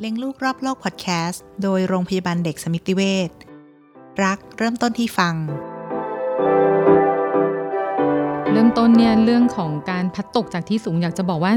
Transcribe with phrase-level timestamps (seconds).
[0.00, 3.30] เลี้ยงลูกรอบโลกพอดแคสต์โดยโรงพยาบาลเด็กสมิติเวช
[4.24, 5.34] รักเริ่มต้นที่ฟัง
[8.52, 11.52] เริ่มต้นเนี่ยเรื่องของการพัดตกจากที่สูงอยากจะบอกว่า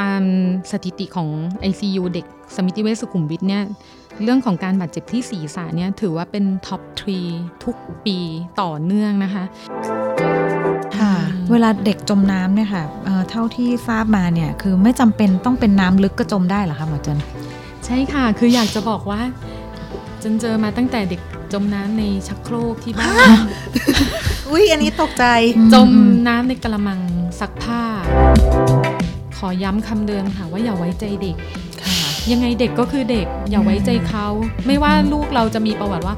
[0.00, 0.22] ตาม
[0.72, 1.28] สถิติของ
[1.70, 2.26] ICU เด็ก
[2.56, 3.62] สมิติเวชสุขุมวิทเนี่ย
[4.22, 7.20] เรื่องของการบาดเจ็บที่ศีรษะเนี่ยถือว่าเป็น top three
[7.64, 8.18] ทุกปี
[8.60, 9.44] ต่อเนื่องนะคะ
[10.98, 11.14] ค่ะ
[11.50, 17.18] เวลาเด็กจมน้ำเนี่ยค่ะเอ่อเท่าที่ทราบมาเนี่ยคือไม่จำเป็นต้องเป็นน้ำลึกก็จมได้เหรอคะหมอเจน
[17.86, 19.20] ใช่ค่ะ คืออยากจะบอกว่า
[20.22, 21.20] จนเจอมาตั้งแต่เด็ก
[21.52, 23.38] จมน้ำในชักโครกที่บ้าน
[24.50, 25.24] อุ้ยอันนี้ตกใจ
[25.72, 25.90] จม
[26.28, 27.00] น้ำในกระมัง
[27.40, 27.82] ซักผ้า
[29.36, 31.36] ขอย้ำคำเดิมค่ะว่าอย่าไว้ใจเด็ก
[31.82, 31.96] ค่ะ
[32.30, 34.26] ยังไงเด็กก็คือเด็กอย่าไว้ใจเขา
[34.66, 36.16] ไม่ว่าลูกเราจะมีประวัติว่า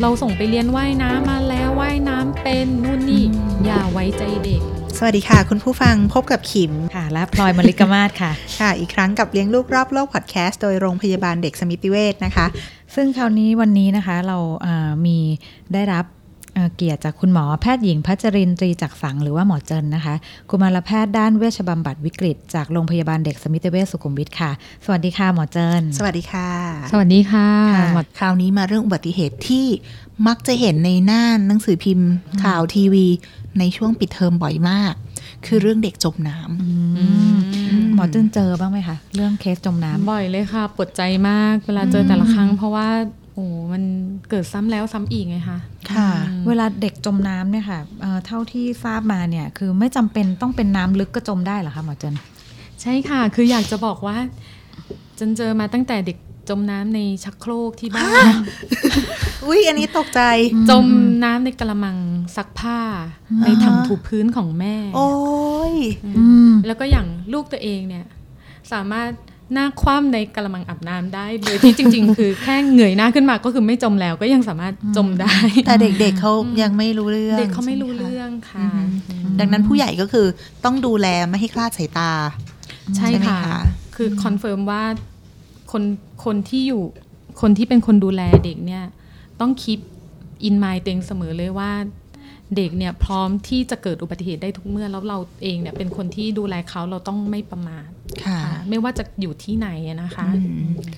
[0.00, 3.24] เราส่งไปเรียนว่ายน้ำมาแล้วว่ายน้ำเป็นนู่นนี่
[3.64, 4.62] อย่าไว้ใจเด็ก
[4.98, 12.46] สวัสดีค่ะ คุณผู้ฟังพบกับขิมค่ะ และพลอยมลิกมาศค่ะ ค่ะ อีกครั้งกับเลี้ยงลูกรอบโลกพอดแคสต์โดยโรงพยาบาลเด็กสมิติเวชนะคะ
[12.94, 15.18] ซึ่งคราวนี้วันนี้นะคะเราเอ่อมี
[15.72, 16.04] ได้รับ
[16.58, 20.14] เอ่อเกียรติจากคุณหมอแพทย์หญิงพัชรินทรีจักสังหรือว่าหมอเจนนะคะ
[20.50, 24.50] กุมารแพทย์ด้านเวชบำบัดวิกฤต จากโรงพยาบาลเด็กสมิติเวชสุขุมวิทค่ะ
[24.84, 26.50] สวัสดีค่ะหมอเจนสวัสดีค่ะ
[26.92, 29.66] สวัสดีค่ะค่ะหมดคราวนี้มาเรื่องอุบัติเหตุที่
[30.26, 32.08] มักจะเห็นในหน้าหนังสือพิมพ์
[32.42, 33.06] ข่าวทีวี
[33.58, 34.94] ในช่วงปิดเทอมบ่อยมาก
[35.46, 42.88] คือเรื่องเด็กจมน้ำหมอเจนเจอบ้างไหมคะเรื่องเคสจมน้ำบ่อยเลยค่ะปวดใจมากเวลาเจอแต่ละครั้ง เพราะว่า
[43.27, 43.82] โอ้มัน
[44.30, 45.58] เกิดซ้ำแล้วซ้ำอีกไงคะ
[45.90, 46.08] ค่ะ
[46.48, 52.14] เวลาเด็กจมน้ำเนี่ยค่ะเอ่อเท่าที่ทราบมาเนี่ย คือไม่จำเป็นต้องเป็นน้ำลึกก็จมได้เหรอคะหมอเจน
[52.82, 54.16] ใช่ค่ะ คืออยากจะบอกว่า
[55.18, 58.34] จนเจอมาตั้งแต่เด็กจมน้ำในชักโครกที่บ้าน
[59.46, 60.20] อุ้ยอันนี้ตกใจ
[60.70, 60.86] จม
[61.24, 61.96] น้ำในกะละมัง
[62.36, 62.80] ซักผ้า
[63.44, 65.10] ในถังถูพื้นของแม่ โอ้
[65.72, 65.74] ย
[66.18, 68.06] อืมแล้วก็อย่างลูกตัวเองเนี่ย
[68.72, 69.10] สามารถ
[69.52, 75.34] หน้าคว่ำในกะละมังอาบน้ำได้ โดยที่จริง ๆ คือแค่เหนื่อยหน้าขึ้นมาก็คือไม่จมแล้วก็ยังสามารถจมได้
[75.66, 78.68] แต่เด็กๆเขายังไม่รู้เรื่องเด็กเขาไม่รู้ใช่ไหมคะเรื่องค่ะ
[79.40, 80.26] ดังนั้นผู้ใหญ่ก็คือ
[80.64, 82.10] ต้องดูแลไม่ให้คลาดสายตา
[82.96, 83.60] ใช่ใช่ไหมค่ะคะ
[83.96, 84.82] คือ confirm ว่า
[85.72, 85.82] คน
[86.24, 86.82] คนที่อยู่
[87.40, 88.84] คนที่เป็นคนดูแลเด็กเนี่ย
[89.40, 89.78] ต้องคิด
[90.44, 91.70] อินไมล์เต็งเสมอเลยว่า
[92.56, 97.97] เด็กเนี่ยพร้อมที่จะเกิดอุบัติเหตุได้ทุกเมื่อแล้วเราเองเนี่ยเป็นคนที่ดูแลเขาเราต้องไม่ประมาทค่ะค่ะ
[98.68, 100.26] ไม่ว่าจะอยู่ที่ไหนอะนะคะ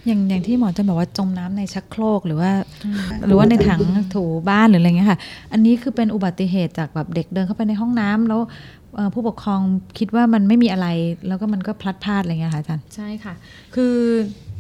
[0.07, 2.51] อย่างอย่างที่หมอเจนบอกว่าจมน้ำในชักโครกหรือว่า
[3.27, 3.81] หรือว่าในถัง
[4.15, 5.19] ถูบ้านหรืออะไรเงี้ยค่ะ
[5.53, 8.41] อันนี้คือเป็นอุบัติเหตุจากแบบเด็กเดินเข้าไปในห้องน้ำแล้ว
[8.97, 9.61] เอ่อผู้ปกครอง
[9.99, 10.87] คิดว่ามันไม่มีอะไร
[11.29, 13.35] แล้วก็มันก็พลัดพรลาดอะไรเงี้ยค่ะอาจารย์ใช่ค่ะ
[13.75, 13.95] คือ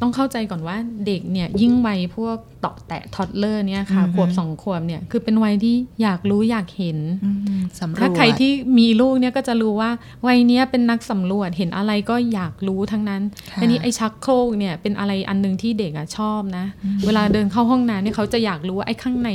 [0.00, 9.90] ต้องเข้าใจก่อนว่าเด็กเนี่ยยิ่งวัยพวกเตาะแตะทอดเลอร์เนี่ยค่ะอือฮึขวบสองขวบเนี่ยคือเป็นวัยที่อยากรู้อยากเห็นอืมสำรวจถ้าใครที่มีลูกเนี่ยก็จะรู้ว่า
[10.26, 16.64] วัยเนี้ยเป็นนักสำรวจเห็นอะไรก็อยากรู้ทั้งนั้นค่ะอันนี้ไอ้ชักโครกเนี่ยเป็นอะไรอันหนึงที่เด็กอะชอบนะ
[17.06, 19.30] เวลาเดินเข้าห้องน้ำเนี่ยเขาจะอยากรู้ว่าไอ้ข้างใน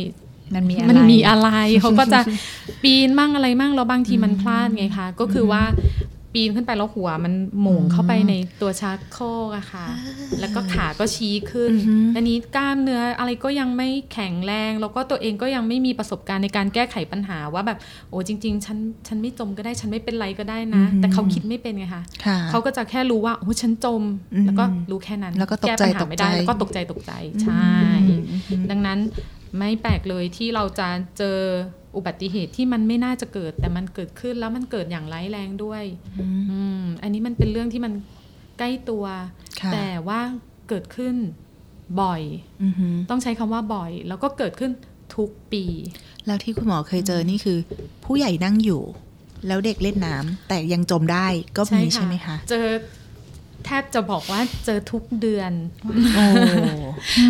[0.56, 1.50] มันมีอะไรมันมีอะไร
[1.82, 2.20] เขาก็จะ
[2.84, 5.64] ปีนมั่งอะไรมั่งแล้วบางทีมันพลาดไงคะ ก็คือว่า
[6.36, 9.86] ปีนขึ้นไปแล้วหัวมันหม่งเข้าไปในตัวชักโครกอะค่ะ
[10.40, 17.78] แล้วก็ขาก็ชี้ขึ้นอือฮึอันนี้กล้ามเนื้ออะไรก็ยังไม่แข็งแรง แล้วก็ตัวเองก็ยังไม่มีประสบการณ์ในการแก้ไขปัญหาว่าแบบ
[18.10, 24.04] โอ้จริง ๆ ฉันฉันไม่จมก็ได้ฉันไม่เป็นไรก็ได้นะอือฮึแต่เขาคิดไม่เป็นไงคะค่ะเขาก็จะแค่รู้ว่าโอ้ฉันจม
[24.34, 27.12] อืมแล้วก็รู้แค่นั้น แล้วก็ตกใจแปัญหาไม่ได้ตกใจแล้วก็ตกใจตกใจ
[27.44, 27.70] ใช่
[28.72, 29.00] ดังนั้น
[29.58, 31.40] ไม่แปลกเลยที่เราจะเจอ
[31.96, 35.84] อุบัติเหตุที่มันไม่น่าจะเกิด แต่มันเกิดขึ้นแล้วมันเกิดอย่างร้ายแรงด้วย
[36.20, 37.94] อืมอันนี้มันเป็นเรื่องที่มัน
[38.60, 39.06] ใกล้ตัว
[39.62, 40.20] ค่ะแต่ว่า
[40.70, 41.16] เกิดขึ้น
[42.02, 42.22] บ่อย
[42.64, 44.72] อือหือต้องใช้คำว่าบ่อย แล้วก็เกิดขึ้น
[45.16, 45.66] ทุกปี
[46.26, 47.58] แล้วที่คุณหมอเคยเจอนี่คือ
[48.06, 48.82] ผู้ใหญ่นั่งอยู่
[49.48, 51.28] แล้วเด็กเล่นน้ำแต่ยังจมได้
[51.58, 52.68] ก็มีใช่ไหมคะเจอ
[53.66, 55.52] แทบจะบอกว่าเจอทุกเดือน
[56.16, 56.24] โอ้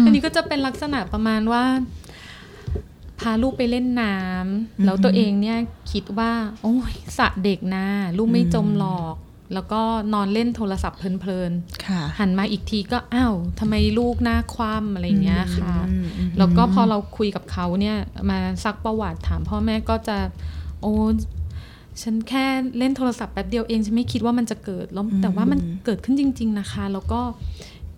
[0.05, 1.63] อันนี้ก็จะเป็นลักษณะประมาณว่า
[2.04, 5.57] พาลูกไปเล่นน้ำแล้วตัวเองเนี่ย
[5.91, 6.31] คิดว่า
[6.61, 7.85] โอ้ยสระเด็กนะ
[8.17, 9.15] ลูกไม่จมหรอก
[9.53, 9.81] แล้วก็
[10.13, 11.51] นอนเล่นโทรศัพท์เพลิน
[11.85, 17.97] ค่ะๆหันมาอีกทีก็อ้าวทำไมลูกหน้าคว่ำอะไรอย่างเงี้ยค่ะอืมอืมแล้วก็พอเราคุยกับเขาเนี่ย
[18.29, 20.17] มาซักประวัติถามพ่อแม่ก็จะ
[20.81, 20.93] โอ้
[22.01, 22.45] ฉันแค่
[22.77, 27.21] เล่นโทรศัพท์แป๊บเดียวเองฉันไม่คิดว่ามันจะเกิดแล้วแต่ว่ามันเกิดขึ้นจริง ๆ นะคะ แล้วก็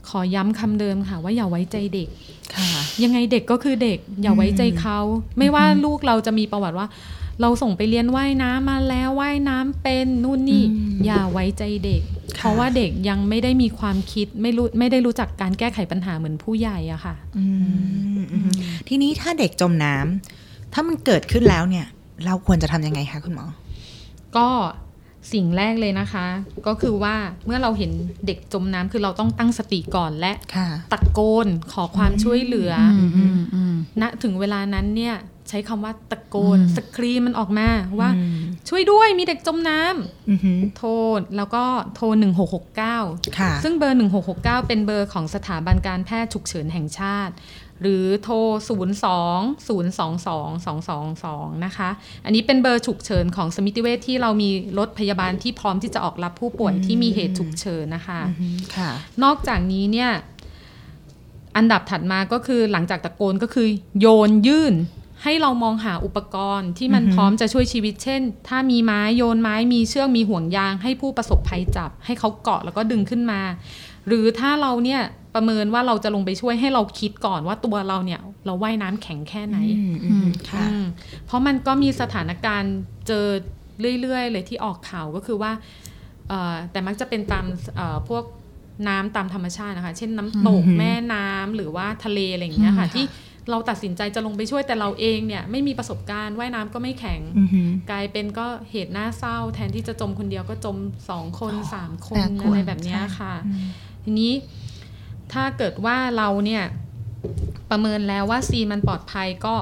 [0.09, 2.09] ขอย้ำคำเดิมค่ะ ว่าอย่าไว้ใจเด็ก
[2.55, 2.69] ค่ะ
[3.03, 4.99] ยังไงเด็กก็คือเด็กอย่าไว้ใจเขา
[5.37, 6.87] ไม่ว่าลูกเราจะมีประวัติว่า
[7.41, 12.01] เราส่งไปเรียนว่ายน้ำมาแล้วว่ายน้ำเป็นนู่นนี่อืมอย่าไว้ใจเด็ก
[12.37, 17.45] ค่ะเพราะว่าเด็กยังไม่ได้มีความคิดไม่รู้ไม่ได้รู้จักการแก้ไขปัญหาเหมือนผู้ใหญ่อะค่ะอื
[18.19, 18.51] มอืม
[18.87, 21.85] ทีนี้ถ้าเด็กจมน้ำถ้ามันเกิดขึ้นแล้วเนี่ย
[22.25, 23.45] เราควรจะทำยังไงคะคุณหมอ
[24.37, 24.47] ก็
[25.33, 26.27] สิ่งแรกเลยนะคะ
[26.67, 27.15] ก็คือว่า
[27.45, 27.91] เมื่อเราเห็น
[28.25, 35.15] เด็กจมน้ำคือเราต้องตั้งสติก่อนและค่ะตะโกนขอความช่วยเหลือออืมอืมอืมณถึงเวลานั้นเนี่ย
[35.49, 37.69] ใช้คำว่าตะโกนอืมสกรีมมันออกมา
[37.99, 38.39] ว่าอืม
[38.69, 40.89] ช่วยด้วยมีเด็กจมน้ำอือหือโทร
[41.37, 41.63] แล้วก็
[41.95, 42.05] โทร
[42.71, 43.99] 1669ค่ะซึ่งเบอร์
[44.33, 47.33] 1669 เป็นเบอร์ของสถาบันการแพทย์ฉุกเฉินแห่งชาติ
[47.81, 48.35] หรือโทร
[48.97, 49.67] 02 022
[50.67, 51.89] 222 นะคะ
[52.25, 58.91] อันนี้เป็นเบอร์ฉุกเฉินของสมิติเวชที่เรามีรถพยาบาลที่พร้อมที่จะออกรับผู้ป่วยที่มีเหตุฉุกเฉินนะคะอือหือค่ะ
[59.23, 60.11] นอกจากนี้เนี่ย
[61.57, 63.67] อันดับถัดมาก็คือหลังจากตะโกนก็คือ
[63.99, 64.75] โยนยื่น
[65.23, 73.41] ให้เรามองหาอุปกรณ์ที่มันอือฮึพร้อมจะช่วยชีวิต เช่น ถ้ามีไม้โยนไม้มีเชือกมีห่วงยาง ให้ผู้ประสบภัยจับ ให้เขาเกาะแล้วก็ดึงขึ้นมา
[74.07, 75.01] หรือถ้าเราเนี่ย
[75.35, 80.83] ประเมินว่าเราจะลงไปช่วยให้เราคิดก่อนว่าตัวเราเนี่ย เราว่ายน้ำแข็งแค่ไหนอืมอืมค่ะอืม
[81.25, 82.73] เพราะมันก็มีสถานการณ์
[83.07, 83.25] เจอ
[84.01, 85.51] เรื่อยๆเลยที่ออกข่าวก็คือว่า
[86.29, 87.45] เอ่อแต่มักจะเป็นตาม
[87.75, 88.23] เอ่อพวก
[88.87, 93.05] น้ำตามธรรมชาตินะคะ เช่นน้ำตกอือหือแม่น้ำหรือว่าทะเลอะไรอย่างเงี้ยค่ะอืมค่ะ ที่
[93.49, 100.77] เราตัดสินใจจะลงไปช่วยแต่เราเองเนี่ยไม่มีประสบการณ์ว่ายน้ำก็ไม่แข็งอือหือกลายเป็นก็เหตุน่าเศร้า แทนที่จะจมคนเดียวก็จม
[101.09, 103.65] สองคนสามคนน่ากลัวอะไรแบบเนี้ยใช่ค่ะอืม
[104.09, 104.33] ทีนี้
[105.33, 106.63] ถ้าเกิดว่าเราเนี่ย
[107.69, 109.55] ประเมินแล้วว่าซีมันปลอดภัยก็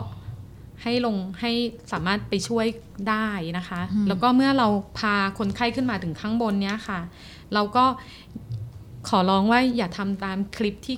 [0.83, 1.51] ให้ลงให้
[1.91, 2.65] สามารถไปช่วย
[3.09, 3.27] ได้
[3.57, 4.67] นะคะอืมแล้วก็เมื่อเรา
[4.99, 6.99] พาคนไข้ขึ้นมาถึงข้างบนเนี้ยค่ะ
[7.53, 7.85] เราก็
[9.09, 10.97] ขอร้องว่าอย่าทำตามคลิปที่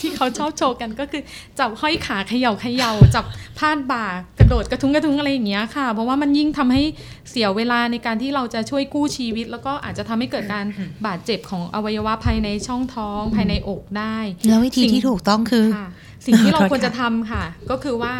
[0.00, 1.22] ที่เขาชอบโชว์กันก็คือ
[1.58, 3.24] จับห้อยขาเขย่าเขย่าจับ
[3.58, 6.82] พาดบ่าก ระโดดกระทุ้งกระทุ้งอะไรอย่างเงี้ยค่ะ เพราะว่ามันยิ่งทำให้
[7.30, 10.64] เสียเวลาในการที่เราจะช่วยกู้ชีวิต แล้วก็อาจจะทำให้เกิดการ
[11.06, 15.88] บาดเจ็บของอวัยวะภายในช่องท้องภายในอกได้ แล้ววิธีสิ่งที่ถูกต้องคือค่ะ
[16.26, 18.14] สิ่งที่เราขอโทษควรจะค่ะทำค่ะ ก็คือว่า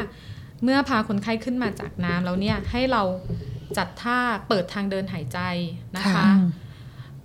[0.64, 3.02] เมื่อพาคนไข้ขึ้นมาจากน้ำแล้วเนี่ยให้เรา
[3.76, 4.18] จัดท่า
[4.48, 5.38] เปิดทางเดินหายใจ
[5.96, 6.24] นะคะ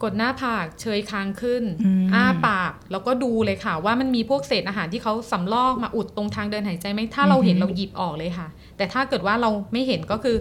[0.04, 10.38] กดหน้าผากเชยคางขึ้นอืมอ้าปาก แล้วก็ดูเลยค่ะ ว่ามันมีพวกเศษอาหารที่เขาสำลอกมาอุดตรงทางเดินหายใจไหมถ้าเราเห็นเราหยิบออกเลยค่ะ แต่ถ้าเกิดว่าเราไม่เห็นก็คือ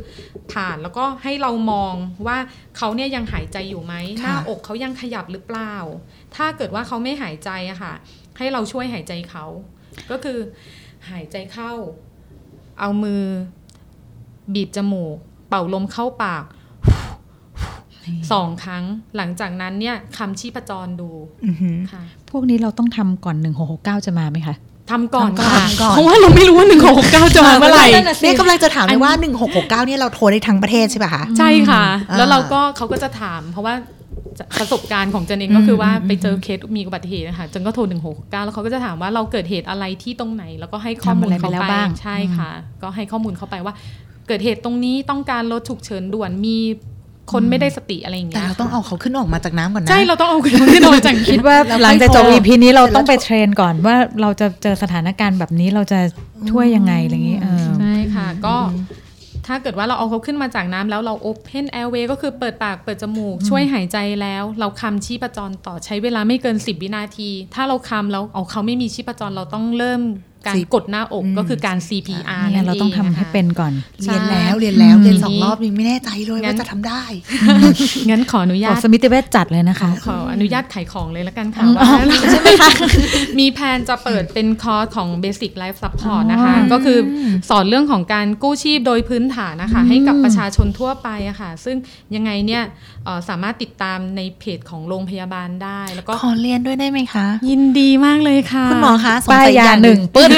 [0.53, 1.95] ผ่านแล้วก็ให้เรามอง
[2.27, 2.39] ว่า
[2.77, 5.75] เขาเนี่ยยังหายใจอยู่ไหมหน้าอกเขายังขยับหรือเปล่า
[6.37, 7.95] ถ้าเกิดว่าเขาไม่หายใจอะค่ะ
[8.39, 9.45] ให้เราช่วยหายใจเขา
[10.11, 10.39] ก็คือ
[11.11, 11.73] หายใจเข้า
[12.81, 13.23] เอามือ
[14.55, 15.17] บีบจมูก
[15.49, 16.45] เป่าลมเข้าปาก
[18.33, 18.85] สองครั้ง
[19.17, 21.11] หลังจากนั้นเนี่ยคำชีพจรดู
[21.45, 23.37] อือหือค่ะพวกนี้เราต้องทำก่อน
[23.71, 24.57] 1669 จะมาไหมคะ
[24.91, 29.13] ทำก่อนทำก่อนค่ะทำก่อนเพราะว่าเราไม่รู้ว่าหนึ่งหกเก้าจะมาเมื่อไหร่นั่นน่ะสิเนี่ยกำลังจะถามอัเลนยว่า
[29.49, 33.75] 1669 เนี่ยเราโทรได้ทั้งประเทศใช่ป่ะคะ ใช่ค่ะอ่าแล้วเราก็เขาก็จะถาม เพราะว่า
[34.61, 42.51] ประสบการณ์ของเจนเองก็คือว่าไปเจอเคสมีอุบัติเหตุนะคะเจนก็โทรหนึ่งหกเก้าแล้วเขาก็จะถามว่าเราเกิดเหตุอะไรที่ตรงไหน แล้วก็ให้ข้อมูลทำอะไรไปเขาแล้วไปบ้างใช่ค่ะ
[42.83, 43.75] ก็ให้ข้อมูลเขาไปว่า
[44.29, 46.59] เกิดเหตุตรงนี้ต้องการรถฉุกเฉินด่วนมี
[47.33, 56.01] คนไม่ได้สติอะไรอย่างแต่เงี้ยเราต้องเอาเขาขึ้นออกมาจากน้ำก่อนนะใช่เราต้องเอาคนที่โดนจากคิดว่าแล้วหลังจากจบค่อยโทร EP นี้เราเสร็จแล้วต้องไปเทรนก่อนว่าเราจะเจอสถานการณ์แบบนี้เราจะ
[56.51, 58.57] ช่วยยังไงอะไรอย่างนี้เออใช่ค่ะ ก็
[59.47, 70.01] ถ้าเกิดว่าเราเอาเขาขึ้นมาจากน้ำแล้วเรา open airway ก็คือเปิดปากเปิดจมูก ช่วยหายใจแล้ว เราคำชีพจรต่อใช้เวลาไม่เกิน 10 วินาที ถ้าเราคำแล้วเอาเขาไม่มีชีพจรเราต้องเริ่ม
[70.47, 73.73] การสิกดหน้าอกอืมก็คือการ CPR เนี่ยเราต้องทำให้เป็นก่อน
[74.03, 77.03] เรียนแล้วเรียนแล้วใช่เรียนสองรอบยังไม่แน่ใจเลยงั้ว่านจะทำได้
[78.11, 81.99] งั้นขออนุบญาอกตสมิติเวชจัดเลยนะคะ ขออนุญาตขายของเลยแล้วกันค่ะอืมว่าอ๋อ
[82.31, 82.71] ใช่ไหมคะ
[83.39, 86.99] มีแผนจะเปิดเป็นคอร์สของ Basic Life Support นะคะอ๋อก็คือ
[87.49, 91.77] สอนเรื่องของการกู้ชีพโดยพื้นฐานนะคะ ให้กับประชาชนทั่วไปอะค่ะ ซึ่ง
[92.15, 92.63] ยังไงเนี่ย
[93.00, 100.31] เอ่อสามารถติดตามในเพจของโรงพยาบาลได้ แล้วก็ขอเรียนด้วยได้ไหมคะ ยินดีมากเลยค่ะ คุณหมอคะสงป้ายสัยยาอย่างหนึ่งปึ๊ด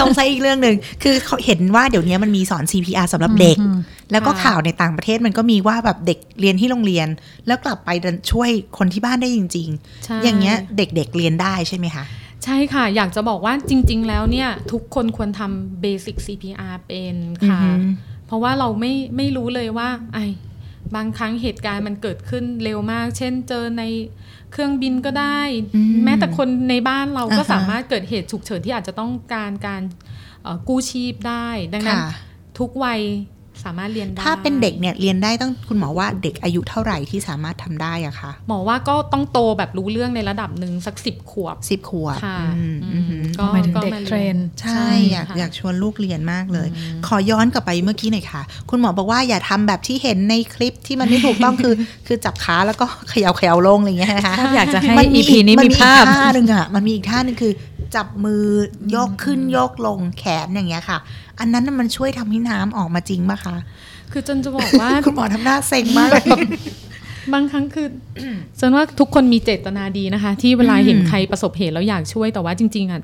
[0.00, 3.56] สงสัยอีกเรื่องหนึ่งคือเขาเห็นว่าเดี๋ยวนี้มันมีสอน CPR สำหรับเด็ก
[4.12, 7.08] แล้วก็ข่าวในต่างประเทศมันก็มีว่าแบบเด็กเรียนที่โรงเรียน
[7.46, 9.68] แล้วกลับไปดันช่วยคนที่บ้านได้จริง
[10.04, 12.04] ใช่ๆอย่างเงี้ยเด็กๆเรียนได้ใช่ไหมคะ
[12.44, 17.16] ใช่ค่ะ อยากจะบอกว่าจริง ๆ แล้วเนี่ย ทุกคนควรทำ Basic CPR เป็น
[17.48, 20.24] ค่ะอือหือเพราะว่าเราไม่ไม่รู้เลยว่าไอ้
[20.94, 23.84] บางครั้งเหตุการณ์มันเกิดขึ้นเร็วมาก เช่นเจอใน
[24.52, 25.40] เครื่องบินก็ได้
[25.76, 29.82] อืมแม้แต่คนในบ้านเราก็อ่าฮะสามารถเกิดเหตุฉุกเฉินที่อาจจะต้องการการ
[30.42, 32.12] เอ่อกู้ชีพได้ ดังนั้นค่ะ
[32.58, 33.00] ทุกวัย
[33.64, 46.68] สามารถเรียนได้ ถ้าเป็นเด็กเนี่ยเรียนได้ต้องคุณหมอว่าเด็กอายุเท่าไหร่ที่สามารถทำได้อะคะหมอว่าก็ต้องโตแบบรู้เรื่องในระดับหนึ่งสักสิบขวบสิบขวบค่ะอืมอืมอืมก็หมายถึงก็เด็กมาเทรน ใช่อยากค่ะอยากชวนลูกเรียนมากเลย
[47.06, 51.74] ขอย้อนกลับไปเมื่อกี้หน่อยค่ะ คุณหมอบอกว่าอย่าทำแบบที่เห็นในคลิปที่มันไม่ถูกต้องคือ
[52.06, 57.52] คือจับขาแล้วก็เขย่าเขย่าลงอะไรอย่างเงี้ยนะคะถ้าอยากจะให้มั EP นี้มีภาพอีกท่าหนึ่งอะมันมีอีกท่าหนึ่งคือ
[57.96, 58.44] จับมือ
[58.94, 60.98] ยกขึ้นยกลงแขนอย่างเงี้ยค่ะ
[61.40, 63.56] อันนั้นน่ะมันช่วยทำให้น้ำออกมาจริงปะคะ
[64.12, 66.22] คือจนจะบอกว่าคุณหมอทำหน้าเซ็งมากเลย
[67.32, 67.86] บางครั้งคือ
[68.60, 73.02] ฉันว่าทุกคนมีเจตนาดีนะคะ ที่เวลาเห็นใครประสบเหตุแล้วอยากช่วยแต่ว่าจริง ๆอะ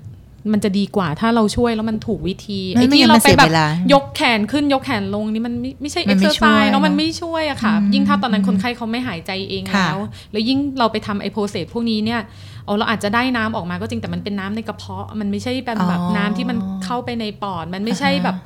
[0.53, 10.01] มันจะดีกว่าถ้าเราช่วยแล้วมันถูกวิธีไม่ไอ้ไม่ที่งั้นเรามันไปเสียแบบเวลายกแขนขึ้นยกแขนลงนี่มันไม่ไม่ใช่มันไม่ซ์เซอร์ไซส์ช่วยเนาะมันเนอะไม่ช่วยอะค่ะ ยิ่งถ้าตอนนั้นคนไข้เขาไม่หายใจเองค่ะแล้ว
[10.33, 18.37] แล้วยิ่งเราไปทำไอโปรเซสพวกนี้เนี่ยเอาเราอาจจะได้น้ำออกมาก็จริงแต่มันเป็นน้ำในกระเพาะ มันไม่ใช่เป็นแบบอ๋อน้ำที่มันเข้าไปในปอด มันไม่ใช่อ่าฮะแบบ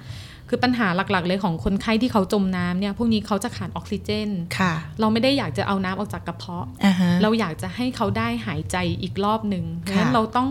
[0.49, 4.29] คือปัญหาหลักๆ เลยของคนไข้ที่เขาจมน้ำเนี่ย พวกนี้เขาจะขาดออกซิเจน
[4.59, 10.49] ค่ะ เราไม่ได้อยากจะเอาน้ำออกจากกระเพาะอ่าฮะเราอยากจะให้เขาได้หายใจอีกรอบหนึ่งค่ะดังนั้นเราต้อง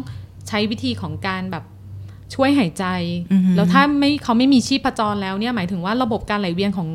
[0.47, 1.63] ใช้วิธีของการแบบ
[2.35, 2.85] ช่วยหายใจ
[3.31, 6.89] อือหือแล้วถ้าไม่เขาไม่มีชีพจรแล้วเนี่ยหมายถึงว่าระบบการไหลเวียนของ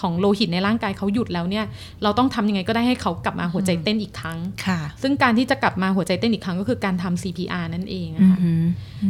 [0.00, 1.64] ของโลหิตในร่างกายเขาหยุดแล้วเนี่ย
[2.02, 8.62] เราต้องทำยังไงก็ได้ให้เขากลับมาหัวใจเต้นอีกครั้งค่ะ ซึ่งการที่จะกลับมาหัวใจเต้นอีกครั้งก็คือการทำ CPR นั่นเองอืนะอคะหือ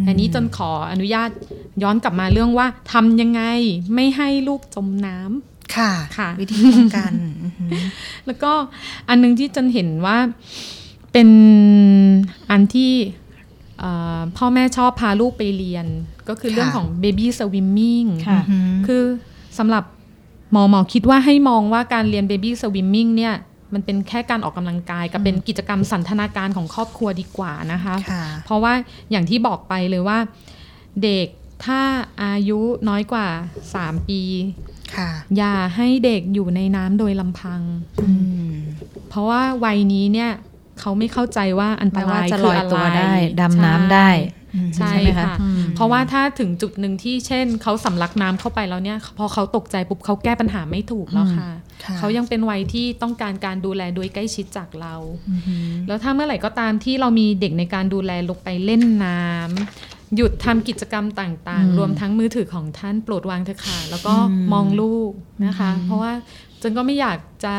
[0.09, 1.31] อันนี้จนขออนุญาต
[1.83, 3.43] ย้อนกลับมาเรื่องว่าทำยังไง
[3.95, 7.13] ไม่ให้ลูกจมน้ำค่ะค่ะ วิธีป้องกัน
[7.43, 7.71] อือหือ
[8.27, 8.53] แล้วก็
[9.09, 10.19] อันหนึงที่จันเห็นว่า
[11.13, 11.29] เป็น
[12.51, 13.22] อันที่เอ่อ
[14.37, 15.87] พ่อแม่ชอบพาลูกไปเรียน
[16.29, 19.05] ก็คือเรื่องค่ะของ baby swimming ค่ะอือหือคือ
[19.59, 19.85] สำหรับ
[20.53, 23.35] หมอหมอคิดว่าให้มองว่าการเรียน baby swimming เนี่ย
[23.75, 28.73] มันเป็นแค่การออกกำลังกายกับเป็นกิจกรรมสันทนาการของครอบครัวดีกว่านะคะค่ะเพราะว่า
[29.11, 30.19] อย่างที่บอกไปเลยว่า
[31.03, 31.27] เด็ก
[31.65, 31.81] ถ้า
[32.23, 33.27] อายุน้อยกว่า
[33.69, 34.23] 3 ปี
[34.97, 37.61] ค่ะอย่าให้เด็กอยู่ในน้ำโดยลำพัง
[38.03, 38.13] อื
[38.51, 38.53] ม
[39.09, 40.31] เพราะว่าวัยนี้เนี่ย
[40.81, 44.09] เขาไม่เข้าใจว่าอันตไม่ว่ารายจะคืลออยอะไรตัวได้ดำน้ำได้
[44.77, 51.51] ใช่ใช่ไหมคะค่ะอืมเพราะว่าถ้าถึงจุดหนึ่งที่เช่นเขาสำลักน้ำเข้าไปแล้วเนี่ย พอเขาตกใจปุ๊บเขาแก้ปัญหาไม่ถูกแล้วค่ะ
[51.85, 54.95] ค่ะเขายังเป็นวัยที่ต้องการการดูแลโดยใกล้ชิดจากเรา
[55.31, 65.13] อือหือแล้วถ้าเมื่อไหร่ก็ตามที่เรามีเด็กในการดูแลลงไปเล่นน้ำหยุดทำกิจกรรมต่างอืมๆรวมทั้งมือถือของท่านโปรดวางเถอะค่ะแล้วก็อืมมองลูก
[65.47, 66.13] นะคะอืมเพราะว่า
[66.63, 67.55] จนก็ไม่อยากจะ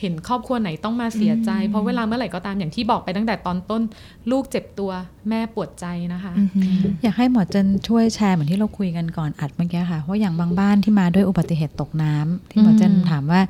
[0.00, 3.82] เห็นครอบครัวไหนต้องมาเสียใจ เพราะเวลาเมื่อไหร่ก็ตามอย่างที่บอกไปตั้งแต่ตอนต้น
[4.30, 4.90] ลูกเจ็บตัว
[5.28, 13.40] แม่ปวดใจนะคะอือหืออยากให้หมอเจนช่วยแชร์เหมือนที่เราคุยกันก่อนอัดเมื่อกี้ค่ะว่าอย่างบางบ้านที่มาด้วยอุบัติเหตุตกน้ำที่หมอเจนอืมถามว่า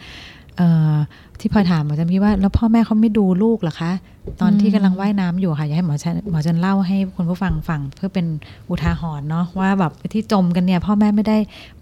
[0.57, 0.95] เอ่อ
[1.41, 3.93] ที่พลอยถามหมอเจนพี่ว่าแล้วพ่อแม่เขาไม่ดูลูกเหรอคะ
[4.41, 8.27] ตอนที่กำลังว่ายน้ำอยู่ค่ะอยากให้หมอเจนหมอเจนเล่าให้คุณผู้ฟังฟังเพื่อเป็น
[8.69, 11.39] อุทาหรณ์เนาะว่าแบบที่จมกันเนี่ย พ่อแม่ไม่ได้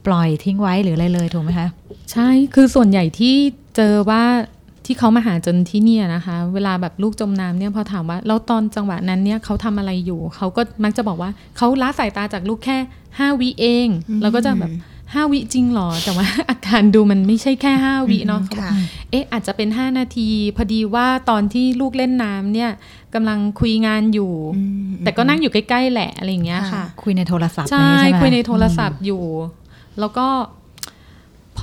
[0.06, 1.68] ปล่อยทิ้งไว้หรืออะไรเลยถูกไหมคะ
[2.12, 3.36] ใช่คือส่วนใหญ่ที่
[3.76, 4.22] เจอว่า
[4.86, 12.78] ที่เขามาหาจนที่เนี่ยนะคะ เวลาแบบลูกจมน้ำเนี่ยพอถามว่าแล้วตอนจังหวะนั้นเนี่ยเขาทำอะไรอยู่ เขาก็มักจะบอกว่าเขาละสายตาจากลูกแค่
[13.18, 13.88] ห้าวิเอง
[14.22, 14.70] แล้วก็จะแบบ
[15.14, 18.72] ห้าวิจริงเหรอ แต่ว่าอาการดูมันไม่ใช่แค่ห้าวิเนาะเขาบอกค่ะ
[19.10, 22.70] เอ๊ะอาจจะเป็น5นาที พอดีว่าตอนที่ลูกเล่นน้ำเนี่ย
[23.14, 29.24] กำลังคุยงานอยู่อืมแต่ก็นั่งอยู่ใกล้ ๆ แหละอะไรอย่างเงี้ยค่ะ คุยในโทรศัพท์ใช่นี่ไหมคุยในโทรศัพท์อยู่
[30.00, 30.26] แล้วก็
[30.63, 30.63] พ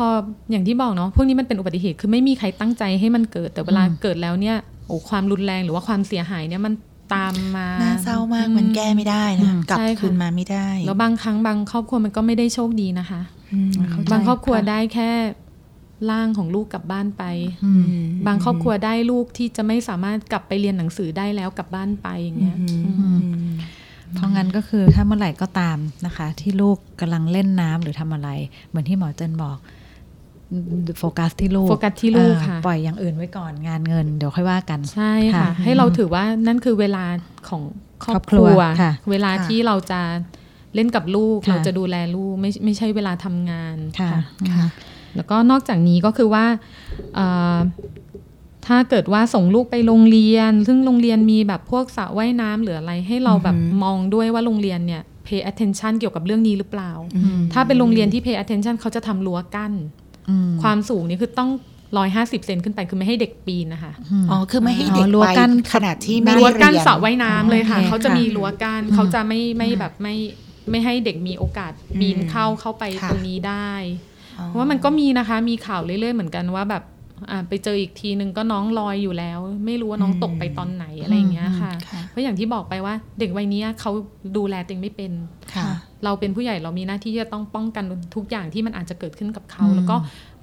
[0.03, 0.05] อ
[0.51, 6.74] อย่างที่บอกเนาะพวกนี้มันเป็นอุบัติเหตุคือไม่มีใครตั้งใจให้มันเกิด แต่เวลาเกิดแล้วเนี่ยโอ้ความรุนแรงหรือว่าความเสียหายเนี่ยมัน
[7.13, 13.22] ตามมาน่าเศร้ามากมันแก้ไม่ได้นะกลับใช่ค่ะคืนมาไม่ได้ แล้วบางครั้งบางครอบครัวมันก็ไม่ได้โชคดีนะคะ
[13.53, 15.12] อืมเข้าใจบางครอบครัวค่ะได้แค่
[16.12, 17.24] ร่างของลูกกลับบ้านไป
[17.65, 17.84] อืม
[18.27, 23.53] บางครอบครัวได้ลูกที่จะไม่สามารถกลับไปเรียนหนังสือได้แล้วกลับบ้านไปอย่างเงี้ยอืมอืมอืม
[24.15, 28.29] เพราะงั้นก็คือถ้าเมื่อไหร่ก็ตามนะคะ ที่ลูกกำลังเล่นน้ำหรือทำอะไร
[28.67, 29.58] เหมือนที่หมอเจนบอก
[31.00, 37.03] โฟกัสที่ลูกโฟกัสที่ลูกเอ่อค่ะปล่อยอย่างอื่นไว้ก่อนงานเงินเดี๋ยวค่อยว่ากันใช่ค่ะค่ะให้เราถือว่านั่นคือเวลา
[37.50, 37.62] ของ
[38.03, 40.01] ครอบครอบคครัรัววค่ะเวลาค่ะที่เราจะ
[40.75, 44.10] เล่นกับลูกค่ะเราจะดูแลลูกไม่ไม่ใช่เวลาทำงานค่ะ
[44.51, 44.67] ค่ะ
[45.15, 46.46] แล้วก็นอกจากนี้ก็คือว่า
[47.15, 47.58] เอ่อ
[48.67, 60.11] ถ้าเกิดว่าส่งลูกไปโรงเรียน ซึ่งโรงเรียนมีแบบพวกสระว่ายน้ำหรืออะไรให้เราแบบอือหือมองด้วยว่าโรงเรียนเนี่ย pay attention เกี่ยวกับเรื่องนี้หรือเปล่าอืมถ้าเป็นโรงเรียนที่ pay attention เขาจะทำรั้วกั้นอืม
[60.62, 61.50] ความสูงนี่คือต้อง
[61.98, 70.16] ร้อยห้าสิบเซนขึ้นไปคือไม่ให้เด็กปีนนะคะมอ๋อ คือไม่ให้อ๋อเด็กรั้วไปกั้นขนาดที่ไม่รั้วได้กั้นเรียนสระว่ายน้ำเลยค่ะโอเคเขาจะค่ะมีรั้วกั้นเขาจะไม่ไม่แบบไม่
[70.70, 73.72] ไม่ให้เด็กมีโอกาสปีนอืมเข้าเข้าไปค่ะตรงนี้ได้
[74.38, 76.84] อ๋อเพราะว่ามันก็มีนะคะ มีข่าวเรื่อยๆเหมือนกันว่าแบบ
[77.32, 83.92] อ่าไปเจออีกทีนึงก็น้องลอยอยู่แล้ว ไม่รู้ว่าน้องตกไปตอนไหนอะไรอย่างเงี้ยค่ะค่ะเพราะอย่างที่บอกไปว่าเด็กวัยเนี้ยเขา
[84.38, 85.12] ดูแลตัวเองไม่เป็น
[85.56, 85.68] ค่ะ
[86.03, 87.84] เราเป็นผู้ใหญ่เรามีหน้าที่ที่จะต้องป้องกัน
[88.15, 89.96] ทุกอย่างที่มันอาจจะเกิดขึ้นกับเขาอืมแล้วก็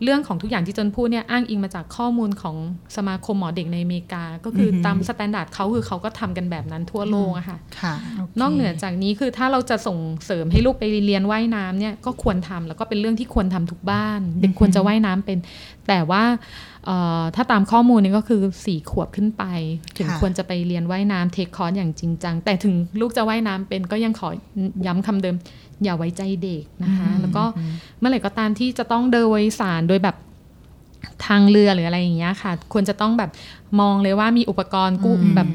[0.03, 2.57] เรื่องของทุกอย่างที่เจนพูดเนี่ยอ้างอิงมาจากข้อมูลของ
[2.97, 7.95] สมาคมหมอเด็กในอเมริกา ก็คือออหือตาม standard เขาคือเขาก็ทำกันแบบนั้นทั่วโลกอะค่ะค่ะ
[8.41, 15.39] นอกเหนือจากนี้คือถ้าเราจะส่งเสริมให้ลูกไปเรียนว่ายน้ำเนี่ยก็ควรทำแล้วก็เป็นเรื่องที่ควรทำทุกบ้าน เด็กควรจะว่ายน้ำเป็น
[15.89, 16.23] แต่ว่า
[16.78, 16.78] เเอ่อ
[17.35, 19.45] ถ้าตามข้อมูลนี่ก็คือสี่ขวบขึ้นไป
[19.97, 24.29] ถึงค่ะควรจะไปเรียนว่ายน้ำเทคคอร์สอย่างจริงจัง แต่ถึงลูกจะว่ายน้ำเป็นก็ยังขอ
[24.87, 25.37] ย้ำคำเดิม
[25.83, 27.45] อย่าไว้ใจเด็กนะคะ แล้วก็
[27.99, 30.17] เมื่อไหร่ก็ตามที่จะต้องเดินโดยสารโดยแบบ
[31.27, 33.31] ทางเรือหรืออะไรอย่างเงี้ยค่ะ ควรจะต้องแบบ
[33.81, 35.49] มองเลยว่ามีอุปกรณ์กู้แบบ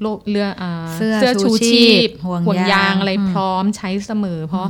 [0.00, 4.66] โลเรืออ่าเสื้อชูชีพห่วงห่วงยายางงอะไรอืมพร้อมใช้เสมอ เพราะ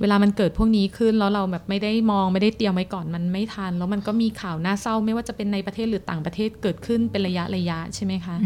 [0.00, 8.36] เวลามันเกิดพวกนี้ขึ้นแล้วเราแบบไม่ได้มองไม่ได้เตรียมไว้ก่อนมันไม่ทัน แล้วมันก็มีข่าวน่าเศร้าไม่ว่าจะเป็นในประเทศหรือต่างประเทศเกิดขึ้นเป็นระยะระยะใช่ไหมคะ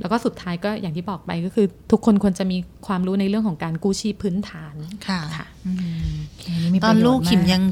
[0.00, 2.56] แล้วก็สุดท้ายก็อย่างที่บอกไปก็คือ ทุกคนควรจะมี
[2.86, 4.74] ความรู้ในเรื่องของการกู้ชีพพื้นฐาน
[5.08, 5.72] ค่ะค่ะอื
[6.10, 6.12] ม
[6.46, 7.62] อัมีตอนประโยชลูกขิมายัง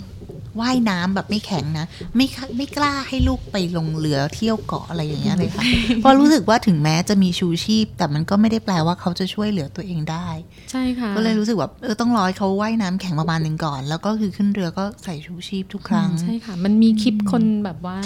[0.61, 5.65] ว่ายน้ำแบบไม่แข็งนะ ไม่ค่ะไม่กล้าให้ลูกไปลงเรือเที่ยวเกาะอะไรอย่างเงี้ยเลยค่ะ
[6.01, 10.29] เพราะรู้สึกว่าถึงแม้จะมีชูชีพ แต่มันก็ไม่ได้แปลว่าเขาจะช่วยเหลือตัวเองได้
[10.71, 17.99] ใช่ค่ะ ก็เลยรู้สึกแบบเออต้องรอให้เขาว่ายน้ำแข็งประมาณหนึ่งก่อน แล้วก็คือขึ้นเรือก็ใส่ชูชีพทุกครั้งใช่ค่ะ มันมีคลิปคนแบบว่า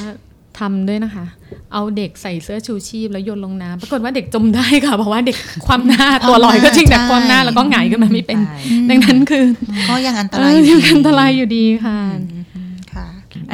[0.60, 1.26] ทำด้วยนะคะ
[1.72, 8.58] เอาเด็กใส่เสื้อชูชีพแล้วโยนลงน้ำปรากฏว่าเด็กจมได้ค่ะ เพราะว่าเด็กความหน้าตัวลอยก็จริงแต่ใช่ความหน้าแล้วก็หงายขึ้นมาไม่เป็นใช่
[8.90, 9.44] ดังนั้นคือ
[9.88, 12.33] ก็ยังอันตเอรายออยู่ยังดีอันตรายอยู่ดีค่ะค่ะ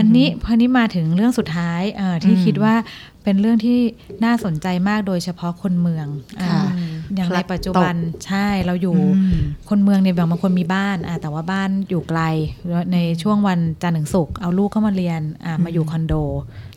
[0.01, 2.75] อันนี้พอนี้มาถึงเรื่องสุดท้ายเอ่อที่คิดว่า
[3.25, 3.79] เป็นเรื่องที่
[4.25, 6.07] น่าสนใจมากโดยเฉพาะคนเมือง
[6.45, 6.69] ค่ะอ่า
[7.15, 7.95] อย่างในปัจจุบัน
[8.27, 9.41] ใช่เราอยู่อืม
[9.71, 12.21] คนเมืองเนี่ยบางคนมีบ้านอ่าแต่ว่าบ้านอยู่ไกล
[12.93, 16.15] ในช่วงวันจันทร์ถึงศุกร์เอาลูกเข้ามาเรียนอ่ามาอยู่คอนโด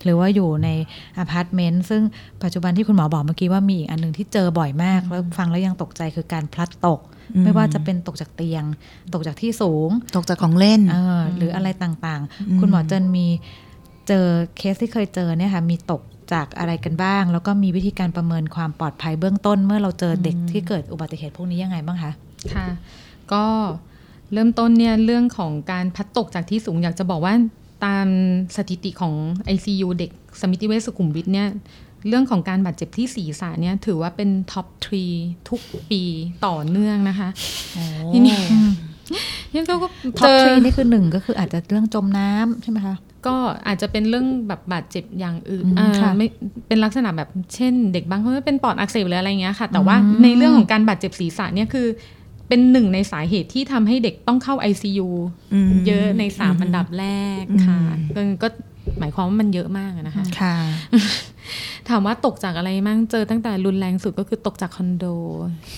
[0.04, 0.70] หรือว่าอยู่ใน
[1.18, 2.02] อพาร์ตเมนต์ซึ่ง
[2.44, 7.13] ปัจจุบันที่คุณหมอบอกเมื่อกี้ว่ามีอีกอันหนึ่งที่เจอบ่อยมากแล้วฟังแล้วยังตกใจคือการพลัดตกอืม
[7.44, 8.64] ไม่ว่าจะเป็นตกจากเตียง
[9.14, 13.28] ตกจากที่สูง ตกจากของเล่นเออหรืออะไรต่างอืมๆคุณหมอเจนมี
[14.08, 14.26] เจอ
[14.58, 16.02] เคสที่เคยเจอเนี่ยค่ะมีตก
[16.34, 22.12] จากอะไรกันบ้าง แล้วก็มีวิธีการประเมินความปลอดภัยเบื้องต้น เมื่อเราเจอเด็กที่เกิดอุบัติเหตุพวกนี้ยังไงบ้างคะ
[22.54, 22.68] ค่ะ
[23.34, 23.46] ก็
[24.34, 27.34] เริ่มต้นเนี่ยเรื่องของการพลัดตกจากที่สูงอยากจะบอกว่า
[27.86, 28.08] ตาม
[28.56, 29.14] สถิติของ
[29.56, 30.12] ICU เด็ก
[30.42, 31.48] สมิติเวชสุขุมวิทเนี่ย
[32.08, 35.06] เรื่องของการบาดเจ็บที่ศีรษะเนี่ยถือว่าเป็น top three
[35.50, 36.02] ทุกปี
[36.46, 37.30] ต่อเนื่องนะคะ
[38.14, 38.40] ทีนี้
[39.56, 39.76] ยังก็
[40.20, 42.96] top three นี่คือหนึ่งก็คืออาจจะเรื่องจมน้ำใช่ไหมคะ
[43.26, 43.36] ก็
[43.68, 46.28] อาจจะเป็นเรื่องแบบบาดเจ็บอย่างอื่นอืมอ่าค่ะไม่
[46.68, 51.88] เป็นลักษณะแบบเช่น เด็กบางคนเป็นปอดอักเสบหรืออะไรเงี้ยค่ะ แต่ว่าอืมในเรื่องของการบาดเจ็บศีรษะเนี่ยคือ
[52.48, 55.08] เป็นหนึ่งในสาเหตุที่ทำให้เด็กต้องเข้า ICU
[55.54, 57.06] อืมเยอะในสามอันดับแร
[57.42, 57.80] กค่ะ
[58.16, 58.48] อืมก็
[59.00, 60.56] หมายความว่ามันเยอะมากอะนะคะค่ะ
[61.90, 65.06] ถามว่าตกจากอะไรมั่งเจอตั้งแต่รุนแรงสุดก็คือตกจากคอนโด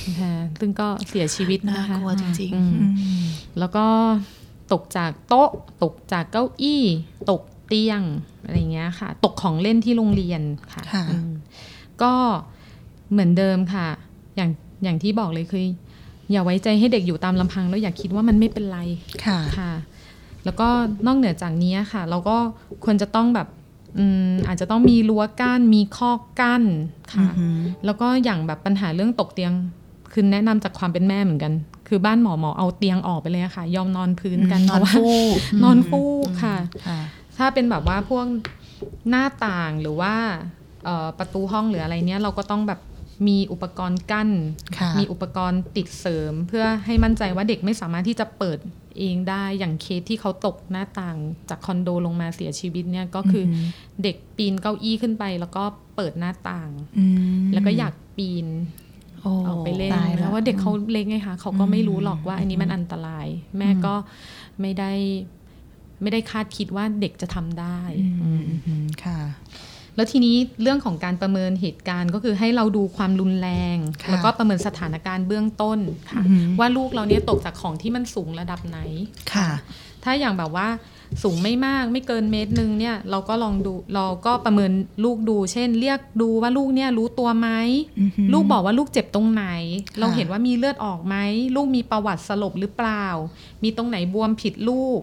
[0.07, 2.85] นะคะซึ่งก็เสียชีวิตน่านะคะกลัวจริงอืๆมอื
[3.21, 3.25] ม
[3.59, 3.85] แล้วก็
[4.73, 5.49] ตกจากโต๊ะ
[5.83, 6.83] ตกจากเก้าอี้
[7.29, 8.01] ตกเตียง
[8.43, 10.41] อะไรอย่างเงี้ยค่ะ ตกของเล่นที่โรงเรียน
[10.73, 11.31] ค่ะค่ะอืม
[12.01, 12.13] ก็
[13.11, 13.87] เหมือนเดิมค่ะ
[14.35, 14.49] อย่าง
[14.83, 15.63] อย่างที่บอกเลยคือ
[16.31, 18.79] อย่าไว้ใจให้เด็กอยู่ตามลำพัง แล้วอย่าคิดว่ามันไม่เป็นไร
[19.25, 19.71] ค่ะค่ะ
[20.45, 20.67] แล้วก็
[21.05, 22.37] นอกเหนือจากนี้ค่ะ เราก็
[22.85, 23.47] ควรจะต้องแบบ
[23.99, 26.63] อืมอาจจะต้องมีรั้วกั้นมีคอกกั้น
[27.13, 29.53] ค่ะอือหือแล้วก็อย่างแบบปัญหาเรื่องตกเตียง
[30.13, 31.53] คือแนะนำจากความเป็นแม่เหมือนกัน
[31.87, 36.99] คือบ้านหมอหมอเอาเตียงออกไปเลยอะค่ะ ยอมนอนพื้นกันนอนเพราะว่าฟูกนอนฟูกค่ะค่ะ
[37.37, 38.25] ถ้าเป็นแบบว่าพวก
[39.09, 40.13] หน้าต่างหรือว่า
[40.85, 42.79] เอ่อประตูห้องหรืออะไรเนี้ยเราก็ต้องแบบ
[43.27, 44.29] มีอุปกรณ์กั้น
[44.77, 48.57] ค่ะมีอุปกรณ์ติดเสริม เพื่อให้มั่นใจว่าเด็กไม่สามารถที่จะเปิด
[48.99, 51.17] เองได้อย่างเคสที่เขาตกหน้าต่าง
[51.49, 53.55] จากคอนโดลงมาเสียชีวิตเนี่ยก็คืออ
[54.03, 55.63] เด็กปีนเก้าอี้ขึ้นไป แล้วก็
[55.95, 57.05] เปิดหน้าต่างอื
[57.41, 58.47] มแล้วก็อยากปีน
[59.21, 63.93] โอ้ออกไปเล่นตายแล้วแล้วว่าเด็กเขาเล็กไงคะเขาก็ไม่รู้หรอกว่า อันนี้มันอันตราย แม่ก็
[64.61, 64.91] ไม่ได้
[66.01, 67.79] ไม่ได้คาดคิดว่าเด็กจะทำได้
[68.23, 69.19] อืมอืมค่ะ
[69.95, 75.79] แล้วทีนี้เรื่องของการประเมินเหตุการณ์ก็คือให้เราดูความรุนแรงค่ะแล้วก็ประเมินสถานการณ์เบื้องต้น
[76.11, 78.79] ค่ะอือหือว่าลูกเราเนี่ยตกจากของที่มันสูงระดับไหน
[79.33, 79.49] ค่ะ
[80.03, 80.67] ถ้าอย่างแบบว่า
[81.23, 84.71] สูงไม่มากไม่เกินเมตรหนึ่งเนี่ยเราก็ลองดูเราก็ประเมิน
[85.03, 87.49] ลูกดู เช่น เรียกดูว่าลูกเนี่ยรู้ตัวไหม
[87.99, 89.45] อือหือลูกบอกว่าลูกเจ็บตรงไหน
[89.89, 91.15] ค่ะเราเห็นว่ามีเลือดออกไหม
[91.55, 93.05] ลูกมีประวัติสลบหรือเปล่า
[93.63, 95.01] มีตรงไหนบวมผิดรูป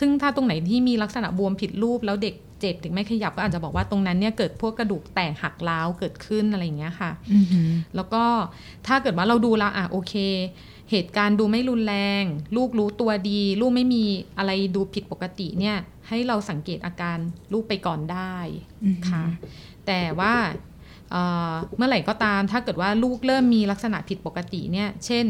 [0.00, 8.24] ซึ่งถ้าตรงไหนที่มีลักษณะบวมผิดรูปแล้วเด็ก เจ็บเด็กไม่ขยับก็อาจจะบอกว่าตรงนั้นเนี่ยเกิดพวกกระดูกแตกหักร้าวเกิดขึ้นอะไรอย่างเงี้ยค่ะอือหือแล้วก็
[8.86, 10.14] ถ้าเกิดว่าเราดูแล้วอะโอเค
[10.90, 12.24] เหตุการณ์ดูไม่รุนแรง
[12.56, 14.04] ลูกรู้ตัวดี ลูกไม่มี
[14.38, 15.76] อะไรดูผิดปกติเนี่ย
[16.08, 17.18] ให้เราสังเกตอาการ
[17.52, 18.36] ลูกไปก่อนได้
[18.84, 19.24] อือหือค่ะ
[19.86, 20.34] แต่ว่า
[21.12, 25.26] เอ่อเมื่อไหร่ก็ตามถ้าเกิดว่าลูกเริ่มมีลักษณะผิดปกติเนี่ย เช่น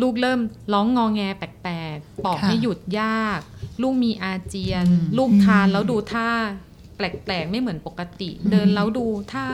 [0.00, 0.40] ลูกเริ่ม
[0.72, 3.40] ร้องงอแงแปลกๆปอกค่ะให้หยุดยาก
[3.82, 6.30] ลูกมีอาเจียนอืมลูกทานแล้วดูท่า
[6.96, 9.44] แปลกๆไม่เหมือนปกติ เดินแล้วดูท่า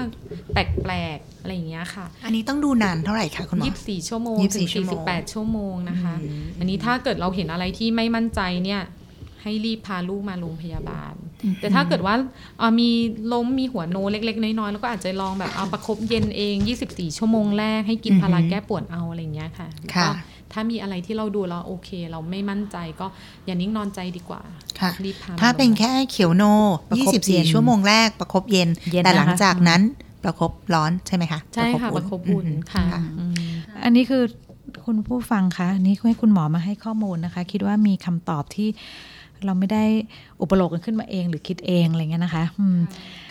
[0.53, 8.83] แปลกๆอะไรอย่างเงี้ยค่ะ อันนี้ต้องดูนานเท่าไหร่คะคุณหมอยี่สิบสี่ชั่วโมง24ถึงชั่วสี่โมสิงบแปดชั่วโมงนะคะอืมอันนี้ถ้าเกิดเราเห็นอะไรที่ไม่มั่นใจเนี่ย
[9.43, 11.15] ให้รีบพาลูกมาโรงพยาบาล
[11.61, 12.15] แต่ถ้าเกิดว่า
[12.59, 12.91] เอ่อมี
[13.33, 16.55] ล้มมีหัวโนเล็ก ๆ น้อยๆแล้วก็อาจจะลองแบบเอาประคบเย็นเอง
[16.87, 20.11] 24 ชั่วโมงแรกให้กินพาราแก้ปวดเอาอะไรอย่างเงี้ยค่ะค่ะก็
[20.53, 23.07] ถ้ามีอะไรที่เราดูแล้วโอเค เราไม่มั่นใจก็
[23.47, 24.43] อย่านิ่งนอนใจดีกว่า
[24.81, 26.45] ค่ะรีบพาถ้ามาเป็นโรงพยาบาลแค่เขียวโน
[26.89, 29.83] ประคบเย็น24 ชั่วโมงแรกประคบเย็นเย็น แต่หลังนะคะจากนั้น
[30.25, 33.35] ประคบร้อนใช่ไหมคะใช่ค่ะประคบอุ่นอืมค่ะค่ะอืม
[33.85, 34.23] อันนี้คือ
[34.87, 38.69] คุณผู้ฟังคะอันนี้ให้คุณหมอมาให้ข้อมูลนะคะ คิดว่ามีคำตอบที่
[39.45, 39.85] เราไม่ได้
[40.41, 42.81] อุปโลกกันขึ้นมาเองหรือคิดเองอะไรเงี้ยนะคะอืม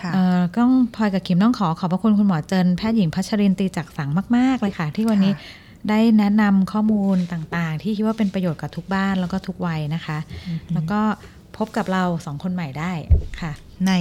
[0.02, 0.62] ค่ะเอ่อก็
[0.96, 5.34] พลอยกับคิมต้องขอขอบพระคุณคุณหมอเจินแพทย์หญิงพัชรินตรีจักสังมาก ๆ เลยค่ะ ที่วันนี้
[5.90, 10.18] ได้แนะนำข้อมูลต่างๆ ที่คิดว่าเป็นประโยชน์กับทุกบ้านแล้วก็ทุกวัยนะคะ
[10.74, 11.00] แล้วก็
[11.58, 12.92] พบกับเราสองคนใหม่ได้
[13.42, 13.52] ค่ะ
[13.88, 13.94] ใน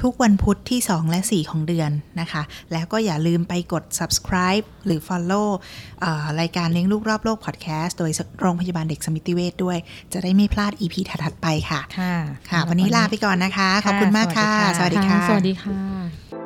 [0.00, 5.48] ทุกวันพุธที่ 2 และ 4 ของเดือนนะคะ แล้วก็อย่าลืมไปกด subscribe หรือ follow
[6.00, 9.78] เอ่อรายการเลี้ยงลูกรอบโลก podcast โดยโรงพยาบาลเด็กสมิติเวชด้วย
[10.12, 12.14] จะได้ไม่พลาด EP ถัดๆไปค่ะ ค่ะ
[12.50, 16.39] ค่ะ วันนี้ลาไปก่อนนะคะ ขอบคุณมากค่ะ สวัสดีค่ะ สวัสดีค่ะสวัสดีค่ะ